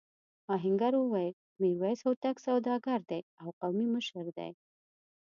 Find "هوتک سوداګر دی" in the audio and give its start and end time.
2.05-3.19